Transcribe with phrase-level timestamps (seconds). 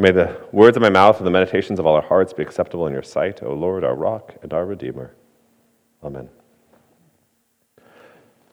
[0.00, 2.86] May the words of my mouth and the meditations of all our hearts be acceptable
[2.86, 5.16] in your sight, O Lord, our rock and our Redeemer.
[6.04, 6.28] Amen.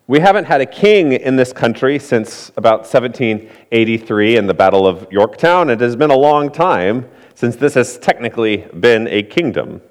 [0.08, 5.08] We haven't had a king in this country since about 1783 in the Battle of
[5.12, 5.70] Yorktown.
[5.70, 9.82] It has been a long time since this has technically been a kingdom.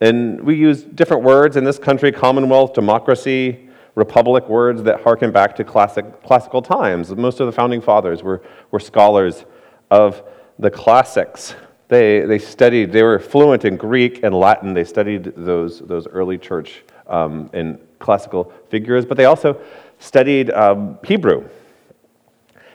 [0.00, 5.54] And we use different words in this country commonwealth, democracy, republic words that harken back
[5.56, 7.14] to classic, classical times.
[7.14, 9.44] Most of the founding fathers were, were scholars
[9.90, 10.22] of
[10.58, 11.54] the classics.
[11.88, 14.74] They, they studied, they were fluent in Greek and Latin.
[14.74, 19.60] They studied those, those early church um, and classical figures, but they also
[19.98, 21.48] studied um, Hebrew.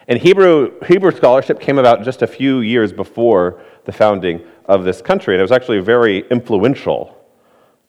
[0.07, 5.01] And Hebrew, Hebrew scholarship came about just a few years before the founding of this
[5.01, 7.17] country, and it was actually very influential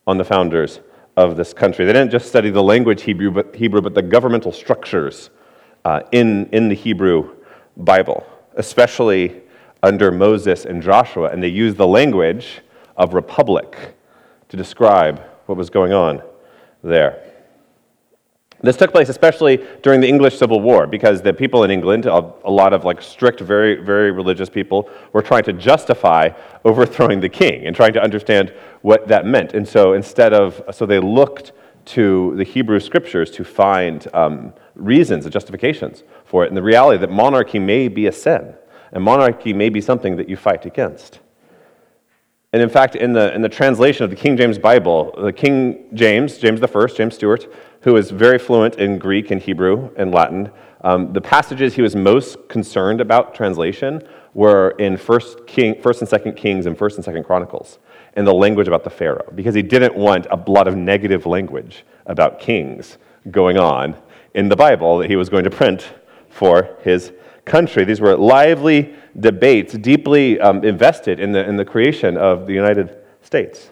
[0.07, 0.81] on the founders
[1.17, 1.85] of this country.
[1.85, 5.31] They didn't just study the language Hebrew, but, Hebrew, but the governmental structures
[5.85, 7.35] uh, in, in the Hebrew
[7.77, 9.43] Bible, especially
[9.83, 11.31] under Moses and Joshua.
[11.31, 12.61] And they used the language
[12.97, 13.95] of republic
[14.49, 16.23] to describe what was going on
[16.83, 17.23] there.
[18.63, 22.51] This took place especially during the English Civil War because the people in England, a
[22.51, 26.31] lot of like strict, very, very religious people, were trying to justify
[26.65, 29.53] overthrowing the king and trying to understand what that meant.
[29.53, 31.53] And so instead of, so they looked
[31.87, 36.99] to the Hebrew scriptures to find um, reasons and justifications for it, and the reality
[36.99, 38.55] that monarchy may be a sin,
[38.93, 41.21] and monarchy may be something that you fight against.
[42.53, 45.89] And in fact, in the, in the translation of the King James Bible, the King
[45.95, 50.51] James, James I, James Stuart, who was very fluent in Greek and Hebrew and Latin,
[50.83, 54.03] um, the passages he was most concerned about translation
[54.37, 57.79] were in First, King, First and Second Kings and First and Second Chronicles,
[58.13, 61.87] and the language about the Pharaoh, because he didn't want a lot of negative language
[62.05, 62.99] about kings
[63.31, 63.97] going on
[64.35, 65.89] in the Bible that he was going to print
[66.29, 67.13] for his
[67.47, 67.87] country.
[67.87, 72.95] These were lively debates, deeply um, invested in the, in the creation of the United
[73.23, 73.71] States.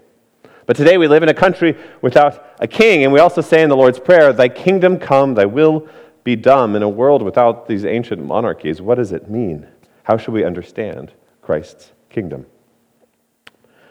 [0.64, 3.68] But today we live in a country without a king, and we also say in
[3.68, 5.86] the Lord's Prayer, Thy kingdom come, thy will
[6.24, 6.74] be done.
[6.74, 9.66] In a world without these ancient monarchies, what does it mean?
[10.04, 12.46] How should we understand Christ's kingdom?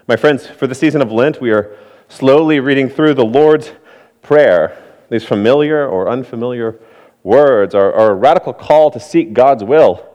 [0.08, 1.76] My friends, for the season of Lent, we are
[2.08, 3.72] slowly reading through the Lord's
[4.22, 4.78] Prayer.
[5.10, 6.80] These familiar or unfamiliar
[7.24, 10.08] words are, are a radical call to seek God's will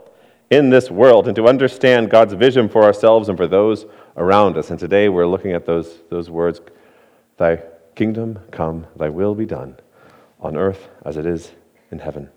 [0.51, 3.85] in this world and to understand God's vision for ourselves and for those
[4.17, 4.71] around us.
[4.71, 6.61] And today we're looking at those, those words
[7.39, 7.63] Thy
[7.97, 9.77] kingdom come, thy will be done
[10.41, 11.53] on earth as it is
[11.91, 12.31] in heaven.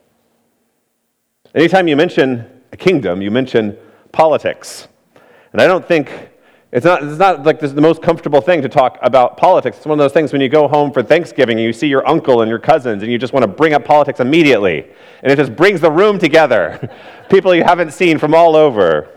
[1.53, 3.78] Anytime you mention a kingdom, you mention
[4.12, 4.88] politics.
[5.54, 6.30] And I don't think
[6.72, 9.78] it's not, it's not like this is the most comfortable thing to talk about politics.
[9.78, 12.08] It's one of those things when you go home for Thanksgiving and you see your
[12.08, 14.88] uncle and your cousins and you just want to bring up politics immediately.
[15.22, 16.90] And it just brings the room together.
[17.30, 19.09] People you haven't seen from all over.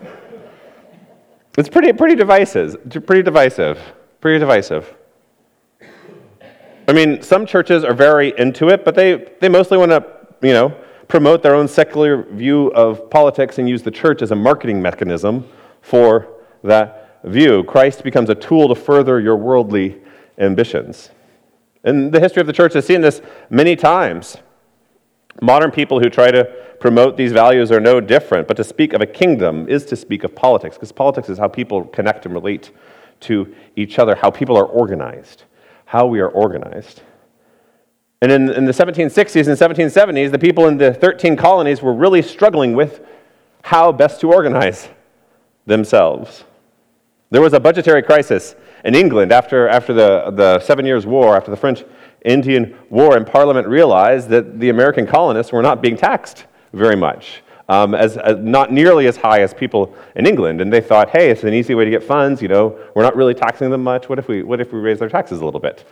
[1.57, 2.75] It's pretty, pretty divisive.
[3.05, 3.79] Pretty divisive.
[4.19, 4.93] Pretty divisive.
[6.87, 10.05] I mean, some churches are very into it, but they, they mostly want to,
[10.41, 10.75] you know,
[11.07, 15.47] promote their own secular view of politics and use the church as a marketing mechanism
[15.81, 16.27] for
[16.63, 20.01] that view, Christ becomes a tool to further your worldly
[20.37, 21.09] ambitions.
[21.83, 24.37] And the history of the church has seen this many times.
[25.41, 26.45] Modern people who try to
[26.79, 30.23] promote these values are no different, but to speak of a kingdom is to speak
[30.23, 32.71] of politics, because politics is how people connect and relate
[33.21, 35.43] to each other, how people are organized,
[35.85, 37.01] how we are organized.
[38.21, 39.57] And in, in the 1760s and
[39.91, 43.01] 1770s, the people in the 13 colonies were really struggling with
[43.61, 44.89] how best to organize
[45.65, 46.43] themselves.
[47.31, 51.51] There was a budgetary crisis in England after, after the, the Seven Years' War, after
[51.51, 51.83] the French
[52.23, 57.43] Indian War, and Parliament realized that the American colonists were not being taxed very much,
[57.69, 60.61] um, as, as, not nearly as high as people in England.
[60.61, 62.41] And they thought, hey, it's an easy way to get funds.
[62.41, 64.07] You know, we're not really taxing them much.
[64.07, 65.87] What if we, what if we raise their taxes a little bit?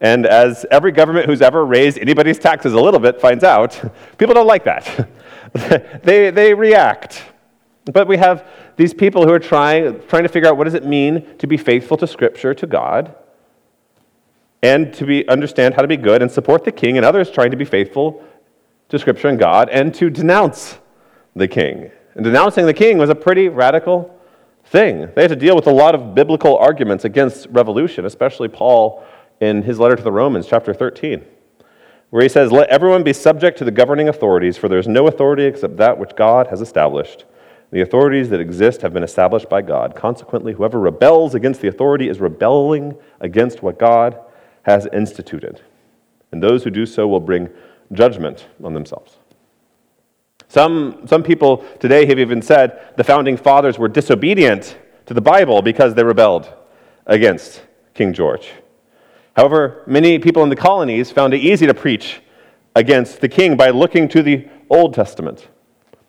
[0.00, 3.80] And as every government who's ever raised anybody's taxes a little bit finds out,
[4.18, 5.08] people don't like that.
[6.02, 7.22] they, they react.
[7.84, 8.46] But we have
[8.76, 11.56] these people who are trying, trying to figure out what does it mean to be
[11.56, 13.14] faithful to Scripture, to God,
[14.62, 17.50] and to be, understand how to be good and support the king, and others trying
[17.50, 18.24] to be faithful
[18.88, 20.78] to Scripture and God and to denounce
[21.34, 21.90] the king.
[22.14, 24.14] And denouncing the king was a pretty radical
[24.64, 25.08] thing.
[25.14, 29.04] They had to deal with a lot of biblical arguments against revolution, especially Paul
[29.40, 31.24] in his letter to the Romans, chapter 13,
[32.10, 35.06] where he says, Let everyone be subject to the governing authorities, for there is no
[35.06, 37.24] authority except that which God has established.
[37.72, 39.94] The authorities that exist have been established by God.
[39.94, 44.18] Consequently, whoever rebels against the authority is rebelling against what God
[44.62, 45.60] has instituted.
[46.32, 47.48] And those who do so will bring
[47.92, 49.18] judgment on themselves.
[50.48, 54.76] Some, some people today have even said the founding fathers were disobedient
[55.06, 56.52] to the Bible because they rebelled
[57.06, 57.62] against
[57.94, 58.50] King George.
[59.40, 62.20] However, many people in the colonies found it easy to preach
[62.76, 65.48] against the king by looking to the Old Testament,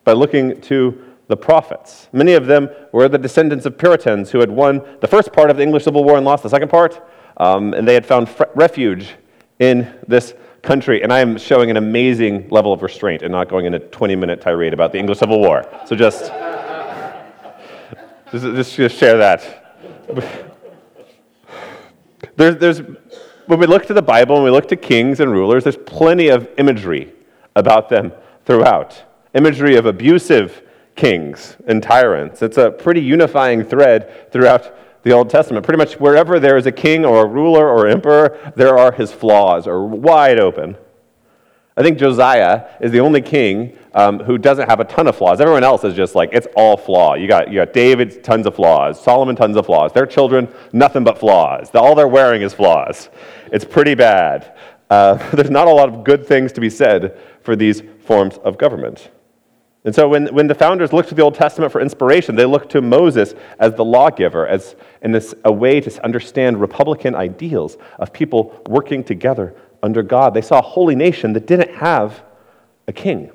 [0.04, 2.10] by looking to the prophets.
[2.12, 5.56] Many of them were the descendants of Puritans who had won the first part of
[5.56, 7.08] the English Civil War and lost the second part,
[7.38, 9.14] um, and they had found refuge
[9.60, 11.02] in this country.
[11.02, 14.14] And I am showing an amazing level of restraint and not going in a 20
[14.14, 15.66] minute tirade about the English Civil War.
[15.86, 16.30] So just,
[18.30, 20.51] just, just share that.
[22.36, 22.78] There's, there's,
[23.46, 26.28] when we look to the Bible and we look to kings and rulers, there's plenty
[26.28, 27.12] of imagery
[27.54, 28.12] about them
[28.44, 29.02] throughout.
[29.34, 30.62] Imagery of abusive
[30.94, 32.42] kings and tyrants.
[32.42, 35.64] It's a pretty unifying thread throughout the Old Testament.
[35.64, 39.12] Pretty much wherever there is a king or a ruler or emperor, there are his
[39.12, 40.76] flaws are wide open.
[41.76, 45.40] I think Josiah is the only king um, who doesn't have a ton of flaws.
[45.40, 47.14] Everyone else is just like, it's all flaw.
[47.14, 49.02] You got, you got David, tons of flaws.
[49.02, 49.92] Solomon, tons of flaws.
[49.92, 51.70] Their children, nothing but flaws.
[51.74, 53.10] All they're wearing is flaws.
[53.52, 54.56] It's pretty bad.
[54.90, 58.58] Uh, there's not a lot of good things to be said for these forms of
[58.58, 59.10] government.
[59.84, 62.70] And so when, when the founders looked to the Old Testament for inspiration, they looked
[62.70, 68.12] to Moses as the lawgiver, as in this, a way to understand republican ideals of
[68.12, 70.34] people working together under God.
[70.34, 72.22] They saw a holy nation that didn't have
[72.86, 73.32] a king.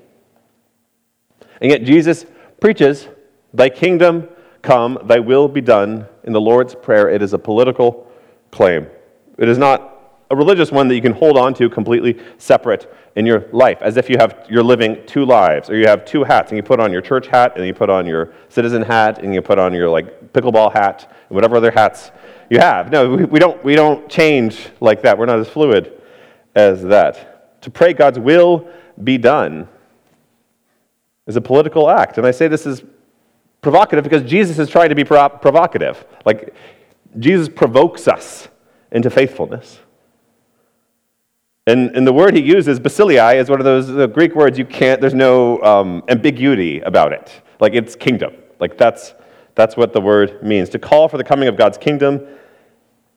[1.61, 2.25] And yet Jesus
[2.59, 3.07] preaches,
[3.53, 4.27] Thy kingdom
[4.61, 6.07] come, thy will be done.
[6.23, 8.11] In the Lord's Prayer, it is a political
[8.51, 8.87] claim.
[9.37, 9.93] It is not
[10.29, 13.97] a religious one that you can hold on to completely separate in your life, as
[13.97, 16.79] if you have, you're living two lives, or you have two hats, and you put
[16.79, 19.73] on your church hat, and you put on your citizen hat, and you put on
[19.73, 22.11] your like pickleball hat, and whatever other hats
[22.49, 22.91] you have.
[22.91, 25.17] No, we, we don't, we don't change like that.
[25.17, 25.93] We're not as fluid
[26.55, 27.61] as that.
[27.61, 28.67] To pray God's will
[29.03, 29.67] be done
[31.27, 32.17] is a political act.
[32.17, 32.83] And I say this is
[33.61, 36.03] provocative because Jesus is trying to be provocative.
[36.25, 36.55] Like,
[37.19, 38.47] Jesus provokes us
[38.91, 39.79] into faithfulness.
[41.65, 45.01] And, and the word he uses, basilei, is one of those Greek words you can't,
[45.01, 47.29] there's no um, ambiguity about it.
[47.59, 48.35] Like it's kingdom.
[48.59, 49.13] Like that's,
[49.53, 50.69] that's what the word means.
[50.69, 52.25] To call for the coming of God's kingdom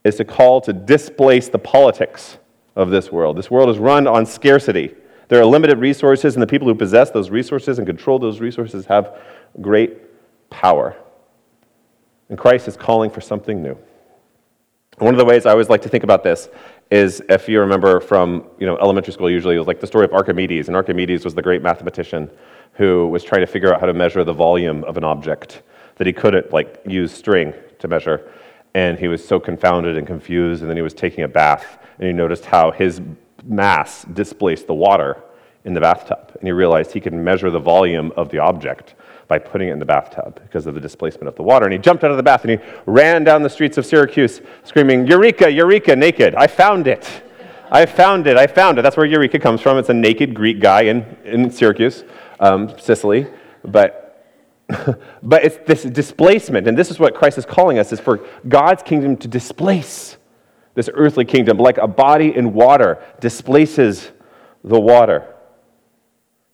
[0.03, 2.39] is to call to displace the politics
[2.75, 3.37] of this world.
[3.37, 4.95] This world is run on scarcity.
[5.31, 8.85] There are limited resources, and the people who possess those resources and control those resources
[8.87, 9.17] have
[9.61, 10.97] great power.
[12.29, 13.79] And Christ is calling for something new.
[14.99, 16.49] One of the ways I always like to think about this
[16.91, 20.05] is if you remember from you know, elementary school, usually it was like the story
[20.05, 20.67] of Archimedes.
[20.67, 22.29] And Archimedes was the great mathematician
[22.73, 25.63] who was trying to figure out how to measure the volume of an object
[25.95, 28.29] that he couldn't like use string to measure.
[28.75, 30.63] And he was so confounded and confused.
[30.63, 33.01] And then he was taking a bath and he noticed how his
[33.45, 35.23] mass displaced the water
[35.65, 36.33] in the bathtub.
[36.39, 38.95] And he realized he could measure the volume of the object
[39.29, 41.65] by putting it in the bathtub because of the displacement of the water.
[41.65, 44.41] And he jumped out of the bath and he ran down the streets of Syracuse
[44.65, 46.35] screaming, Eureka, Eureka, naked.
[46.35, 47.09] I found it.
[47.71, 48.37] I found it.
[48.37, 48.83] I found it.
[48.83, 49.79] That's where Eureka comes from.
[49.79, 52.03] It's a naked Greek guy in, in Syracuse,
[52.41, 53.29] um, Sicily.
[53.63, 54.27] But,
[55.23, 58.83] but it's this displacement, and this is what Christ is calling us, is for God's
[58.83, 60.17] kingdom to displace
[60.75, 64.11] this earthly kingdom, like a body in water displaces
[64.63, 65.35] the water.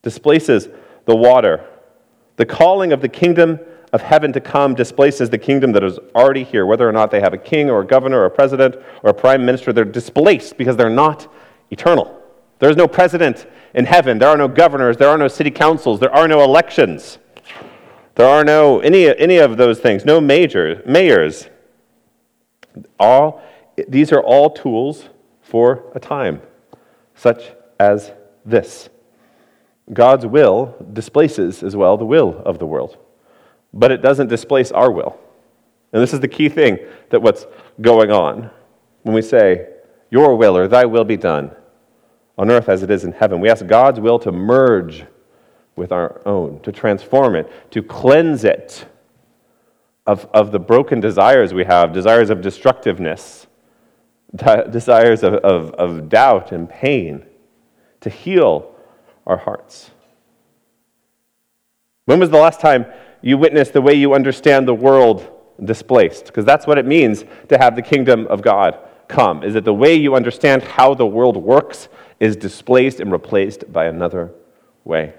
[0.03, 0.69] Displaces
[1.05, 1.67] the water.
[2.37, 3.59] The calling of the kingdom
[3.93, 6.67] of heaven to come displaces the kingdom that is already here.
[6.67, 9.15] Whether or not they have a king or a governor or a president or a
[9.15, 11.33] prime minister, they're displaced because they're not
[11.71, 12.21] eternal.
[12.59, 14.19] There is no president in heaven.
[14.19, 14.97] There are no governors.
[14.97, 16.01] There are no city councils.
[16.01, 17.19] There are no elections.
[18.15, 20.05] There are no any, any of those things.
[20.05, 21.49] No major, mayors.
[22.99, 23.43] All,
[23.89, 25.09] these are all tools
[25.43, 26.41] for a time,
[27.15, 28.13] such as
[28.45, 28.89] this.
[29.93, 32.97] God's will displaces as well the will of the world,
[33.73, 35.19] but it doesn't displace our will.
[35.93, 36.79] And this is the key thing
[37.11, 37.47] that what's
[37.81, 38.51] going on
[39.03, 39.69] when we say,
[40.11, 41.53] Your will or thy will be done
[42.37, 43.41] on earth as it is in heaven.
[43.41, 45.05] We ask God's will to merge
[45.77, 48.87] with our own, to transform it, to cleanse it
[50.07, 53.46] of, of the broken desires we have, desires of destructiveness,
[54.35, 57.25] desires of, of, of doubt and pain,
[58.01, 58.75] to heal
[59.27, 59.91] our hearts.
[62.05, 62.87] When was the last time
[63.23, 65.29] you witnessed the way you understand the world
[65.65, 66.27] displaced?
[66.27, 68.79] Because that's what it means to have the kingdom of God
[69.09, 71.89] come, is that the way you understand how the world works
[72.21, 74.33] is displaced and replaced by another
[74.85, 75.15] way.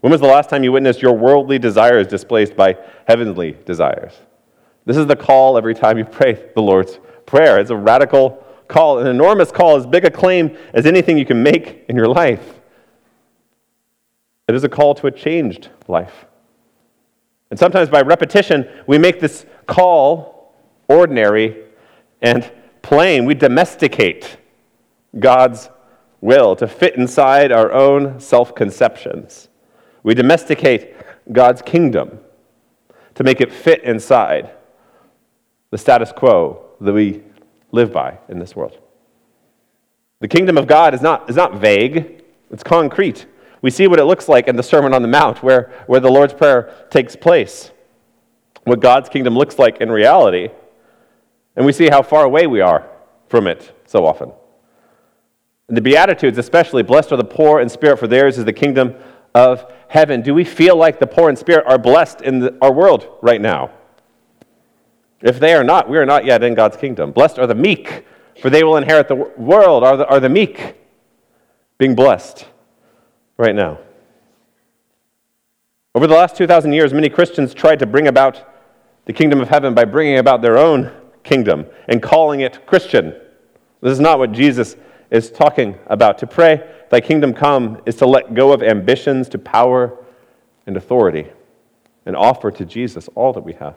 [0.00, 4.14] When was the last time you witnessed your worldly desires displaced by heavenly desires?
[4.86, 6.98] This is the call every time you pray the Lord's
[7.30, 7.60] Prayer.
[7.60, 11.44] It's a radical call, an enormous call, as big a claim as anything you can
[11.44, 12.58] make in your life.
[14.48, 16.26] It is a call to a changed life.
[17.48, 20.56] And sometimes by repetition, we make this call
[20.88, 21.66] ordinary
[22.20, 22.50] and
[22.82, 23.26] plain.
[23.26, 24.36] We domesticate
[25.16, 25.70] God's
[26.20, 29.48] will to fit inside our own self conceptions.
[30.02, 30.96] We domesticate
[31.30, 32.18] God's kingdom
[33.14, 34.50] to make it fit inside
[35.70, 37.22] the status quo that we
[37.72, 38.78] live by in this world.
[40.20, 43.26] The kingdom of God is not, is not vague, it's concrete.
[43.62, 46.10] We see what it looks like in the Sermon on the Mount, where, where the
[46.10, 47.70] Lord's Prayer takes place,
[48.64, 50.48] what God's kingdom looks like in reality.
[51.56, 52.88] And we see how far away we are
[53.28, 54.32] from it so often.
[55.68, 58.94] The Beatitudes, especially, blessed are the poor in spirit, for theirs is the kingdom
[59.34, 60.20] of heaven.
[60.20, 63.40] Do we feel like the poor in spirit are blessed in the, our world right
[63.40, 63.70] now?
[65.22, 67.12] If they are not, we are not yet in God's kingdom.
[67.12, 68.06] Blessed are the meek,
[68.40, 69.84] for they will inherit the world.
[69.84, 70.76] Are the, are the meek
[71.78, 72.46] being blessed?
[73.40, 73.78] right now.
[75.94, 78.46] Over the last 2,000 years, many Christians tried to bring about
[79.06, 80.92] the kingdom of heaven by bringing about their own
[81.24, 83.14] kingdom and calling it Christian.
[83.80, 84.76] This is not what Jesus
[85.10, 86.18] is talking about.
[86.18, 89.96] To pray, Thy kingdom come, is to let go of ambitions to power
[90.66, 91.26] and authority
[92.04, 93.76] and offer to Jesus all that we have.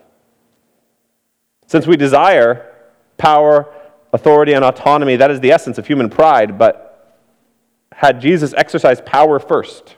[1.74, 2.72] Since we desire
[3.18, 3.68] power,
[4.13, 7.25] authority, and autonomy, that is the essence of human pride, but
[7.92, 9.96] had Jesus exercised power first,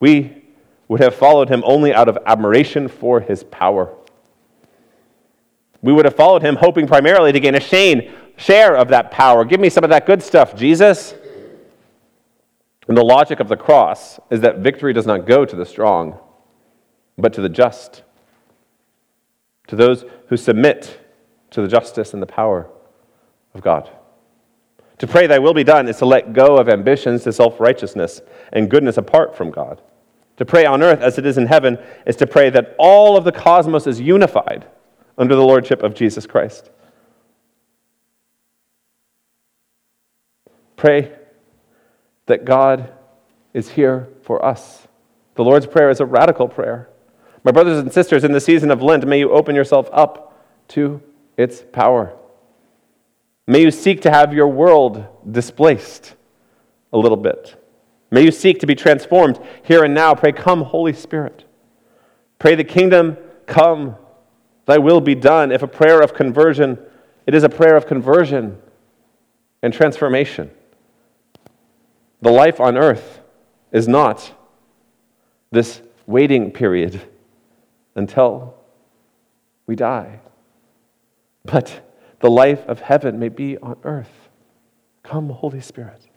[0.00, 0.42] we
[0.88, 3.94] would have followed him only out of admiration for his power.
[5.80, 9.44] We would have followed him hoping primarily to gain a shane, share of that power.
[9.44, 11.14] Give me some of that good stuff, Jesus.
[12.88, 16.18] And the logic of the cross is that victory does not go to the strong,
[17.16, 18.02] but to the just,
[19.66, 21.00] to those who submit
[21.50, 22.68] to the justice and the power
[23.54, 23.90] of God.
[24.98, 28.20] To pray, Thy will be done, is to let go of ambitions to self righteousness
[28.52, 29.80] and goodness apart from God.
[30.36, 33.24] To pray on earth as it is in heaven is to pray that all of
[33.24, 34.66] the cosmos is unified
[35.16, 36.70] under the lordship of Jesus Christ.
[40.76, 41.12] Pray
[42.26, 42.92] that God
[43.52, 44.88] is here for us.
[45.36, 46.88] The Lord's Prayer is a radical prayer.
[47.44, 51.02] My brothers and sisters, in the season of Lent, may you open yourself up to
[51.36, 52.16] its power.
[53.46, 56.14] May you seek to have your world displaced
[56.90, 57.60] a little bit.
[58.10, 60.14] May you seek to be transformed here and now.
[60.14, 61.44] Pray, Come, Holy Spirit.
[62.38, 63.96] Pray, the kingdom come,
[64.64, 65.52] thy will be done.
[65.52, 66.78] If a prayer of conversion,
[67.26, 68.58] it is a prayer of conversion
[69.62, 70.50] and transformation.
[72.22, 73.20] The life on earth
[73.70, 74.32] is not
[75.50, 77.02] this waiting period
[77.94, 78.54] until
[79.66, 80.20] we die,
[81.44, 81.80] but
[82.20, 84.28] the life of heaven may be on earth.
[85.02, 86.08] Come, Holy Spirit.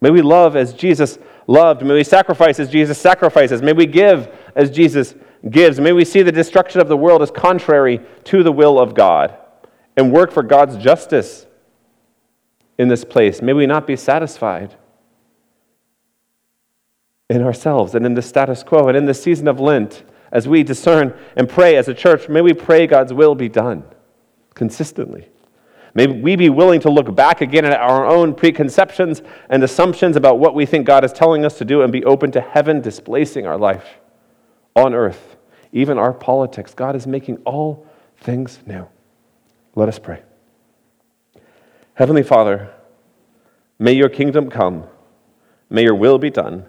[0.00, 1.82] May we love as Jesus loved.
[1.82, 3.62] May we sacrifice as Jesus sacrifices.
[3.62, 5.14] May we give as Jesus
[5.48, 5.80] gives.
[5.80, 9.36] May we see the destruction of the world as contrary to the will of God
[9.96, 11.46] and work for God's justice
[12.78, 13.40] in this place.
[13.40, 14.74] May we not be satisfied
[17.30, 20.04] in ourselves and in the status quo and in the season of Lent
[20.34, 22.28] as we discern and pray as a church.
[22.28, 23.84] May we pray God's will be done
[24.52, 25.28] consistently.
[25.94, 30.40] May we be willing to look back again at our own preconceptions and assumptions about
[30.40, 33.46] what we think God is telling us to do and be open to heaven displacing
[33.46, 34.00] our life
[34.74, 35.36] on earth,
[35.70, 36.74] even our politics.
[36.74, 37.86] God is making all
[38.18, 38.88] things new.
[39.76, 40.22] Let us pray.
[41.94, 42.72] Heavenly Father,
[43.78, 44.88] may your kingdom come,
[45.70, 46.66] may your will be done.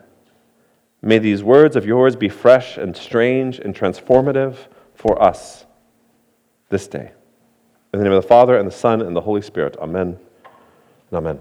[1.06, 4.56] May these words of yours be fresh and strange and transformative
[4.96, 5.68] for us
[6.70, 7.12] this day.
[7.94, 9.78] In the name of the Father, and the Son, and the Holy Spirit.
[9.78, 10.18] Amen
[11.12, 11.40] and amen.